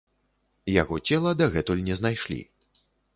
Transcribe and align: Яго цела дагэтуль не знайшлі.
Яго 0.81 0.95
цела 1.07 1.33
дагэтуль 1.41 1.83
не 1.91 1.99
знайшлі. 1.99 2.39